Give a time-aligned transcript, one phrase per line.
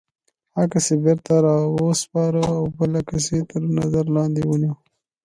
[0.61, 4.77] عکس یې بېرته را و سپاره او بل عکس یې تر نظر لاندې ونیوه.